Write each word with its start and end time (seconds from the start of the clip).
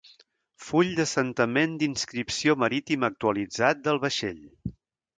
Full 0.67 0.89
d'assentament 0.99 1.77
d'inscripció 1.83 2.57
marítima 2.65 3.13
actualitzat 3.15 3.89
del 3.91 4.05
vaixell. 4.09 4.45